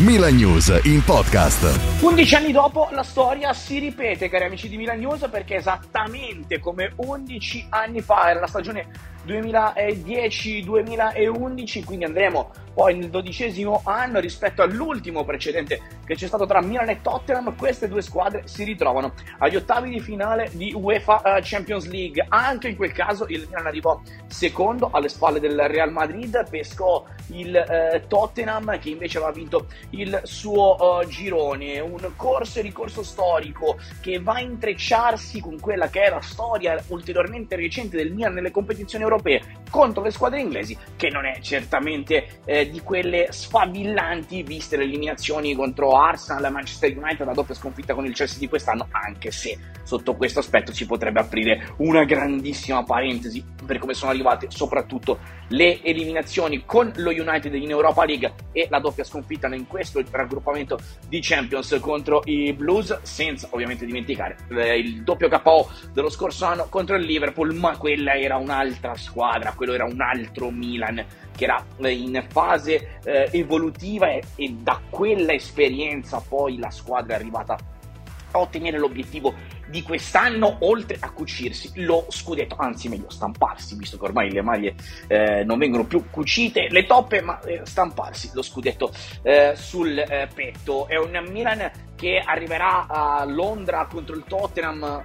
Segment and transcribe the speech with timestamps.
[0.00, 2.02] Milan News in podcast.
[2.02, 6.92] 11 anni dopo la storia si ripete, cari amici di Milan News, perché esattamente come
[6.94, 8.86] 11 anni fa era la stagione
[9.26, 16.90] 2010-2011, quindi andremo poi nel dodicesimo anno rispetto all'ultimo precedente che c'è stato tra Milan
[16.90, 21.88] e Tottenham, queste due squadre si ritrovano agli ottavi di finale di UEFA eh, Champions
[21.88, 22.24] League.
[22.28, 27.56] Anche in quel caso il Milan arrivò secondo alle spalle del Real Madrid, pescò il
[27.56, 33.78] eh, Tottenham che invece aveva vinto il suo uh, girone, un corso e ricorso storico
[34.00, 38.50] che va a intrecciarsi con quella che è la storia ulteriormente recente del Milan nelle
[38.50, 44.76] competizioni europee contro le squadre inglesi, che non è certamente eh, di quelle sfavillanti viste
[44.76, 48.88] le eliminazioni contro Arsenal e Manchester United, la doppia sconfitta con il Chelsea di quest'anno,
[48.90, 54.46] anche se sotto questo aspetto si potrebbe aprire una grandissima parentesi per come sono arrivate
[54.48, 60.02] soprattutto le eliminazioni con lo United in Europa League e la doppia sconfitta in questo
[60.10, 66.46] raggruppamento di Champions contro i Blues, senza ovviamente dimenticare eh, il doppio KO dello scorso
[66.46, 71.04] anno contro il Liverpool, ma quella era un'altra squadra, quello era un altro Milan
[71.36, 77.16] che era eh, in fase eh, evolutiva e, e da quella esperienza poi la squadra
[77.16, 77.56] è arrivata
[78.30, 79.34] a ottenere l'obiettivo
[79.68, 84.74] di quest'anno, oltre a cucirsi lo scudetto, anzi meglio stamparsi, visto che ormai le maglie
[85.06, 88.92] eh, non vengono più cucite, le toppe, ma eh, stamparsi lo scudetto
[89.22, 90.86] eh, sul eh, petto.
[90.86, 95.04] È un Milan che arriverà a Londra contro il Tottenham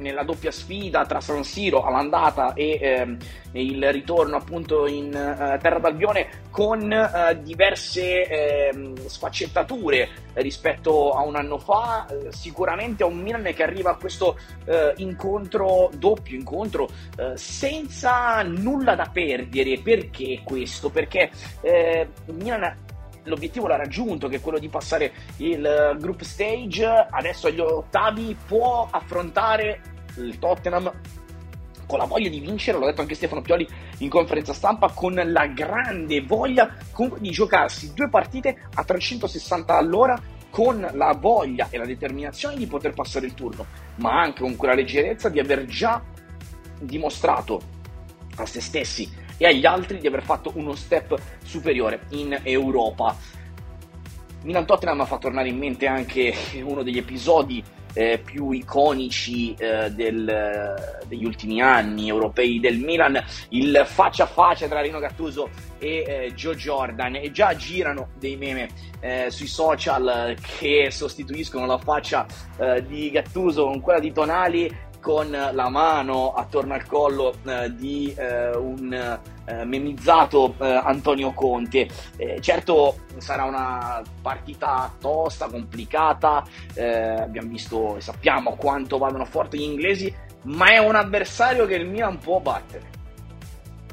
[0.00, 3.16] nella doppia sfida tra San Siro all'andata e ehm,
[3.52, 11.36] il ritorno appunto in uh, Terra d'Albione con uh, diverse ehm, sfaccettature rispetto a un
[11.36, 14.38] anno fa, uh, sicuramente a un Milan che arriva a questo
[14.96, 16.88] incontro, doppio incontro,
[17.34, 19.80] senza nulla da perdere.
[19.82, 20.90] Perché questo?
[20.90, 21.30] Perché
[22.26, 22.76] Milan
[23.24, 26.86] l'obiettivo l'ha raggiunto, che è quello di passare il group stage.
[27.10, 29.82] Adesso agli ottavi può affrontare
[30.16, 30.92] il Tottenham
[31.86, 35.46] con la voglia di vincere, l'ha detto anche Stefano Pioli in conferenza stampa, con la
[35.46, 40.20] grande voglia comunque di giocarsi due partite a 360 all'ora
[40.50, 43.66] con la voglia e la determinazione di poter passare il turno,
[43.96, 46.02] ma anche con quella leggerezza di aver già
[46.78, 47.60] dimostrato
[48.36, 49.08] a se stessi
[49.42, 53.16] e agli altri di aver fatto uno step superiore in Europa.
[54.42, 57.64] Milan Tottenham fa tornare in mente anche uno degli episodi
[57.94, 63.18] eh, più iconici eh, del, degli ultimi anni europei del Milan,
[63.48, 68.36] il faccia a faccia tra Rino Gattuso e eh, Joe Jordan e già girano dei
[68.36, 68.68] meme
[69.00, 72.26] eh, sui social che sostituiscono la faccia
[72.58, 78.14] eh, di Gattuso con quella di Tonali con la mano attorno al collo eh, di
[78.16, 81.88] eh, un eh, memizzato eh, Antonio Conte.
[82.16, 86.44] Eh, certo sarà una partita tosta, complicata,
[86.74, 91.74] eh, abbiamo visto e sappiamo quanto vadano forti gli inglesi, ma è un avversario che
[91.74, 92.99] il Milan può battere.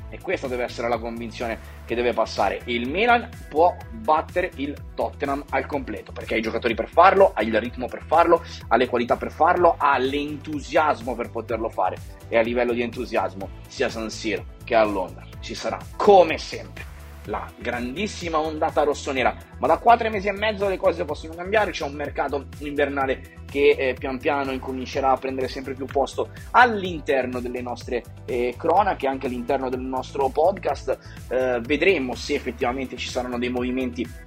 [0.09, 2.61] E questa deve essere la convinzione che deve passare.
[2.65, 7.41] Il Milan può battere il Tottenham al completo perché ha i giocatori per farlo, ha
[7.41, 11.97] il ritmo per farlo, ha le qualità per farlo, ha l'entusiasmo per poterlo fare.
[12.29, 16.37] E a livello di entusiasmo, sia a San Siro che a Londra, ci sarà come
[16.37, 16.95] sempre
[17.27, 21.85] la grandissima ondata rossonera, ma da 4 mesi e mezzo le cose possono cambiare, c'è
[21.85, 27.61] un mercato invernale che eh, pian piano incomincerà a prendere sempre più posto all'interno delle
[27.61, 30.97] nostre eh, cronache, anche all'interno del nostro podcast,
[31.29, 34.25] eh, vedremo se effettivamente ci saranno dei movimenti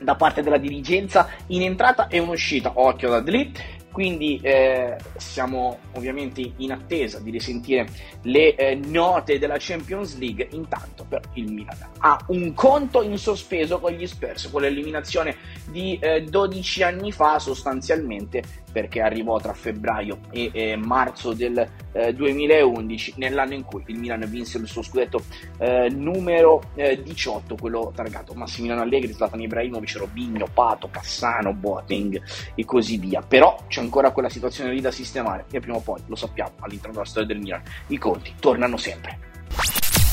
[0.00, 5.78] da parte della dirigenza in entrata e in uscita, occhio da Dlit quindi eh, siamo
[5.92, 7.88] ovviamente in attesa di risentire
[8.24, 10.48] le eh, note della Champions League.
[10.50, 15.36] Intanto, però, il Milan ha un conto in sospeso con gli Spurs, con l'eliminazione
[15.70, 18.42] di eh, 12 anni fa, sostanzialmente
[18.76, 21.66] perché arrivò tra febbraio e eh, marzo del
[22.14, 25.22] 2011, eh, nell'anno in cui il Milan vinse il suo scudetto
[25.56, 32.22] eh, numero 18, quello targato Massimiliano Allegri, Zlatan Ibrahimovic, Robigno, Pato, Cassano, Boateng
[32.54, 33.22] e così via.
[33.22, 36.92] Però c'è ancora quella situazione lì da sistemare e prima o poi, lo sappiamo, all'interno
[36.92, 39.18] della storia del Milan, i conti tornano sempre.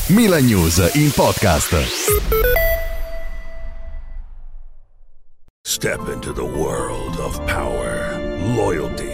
[0.08, 1.74] Milan News in podcast.
[5.66, 8.18] Step into the world of power,
[8.54, 9.13] loyalty.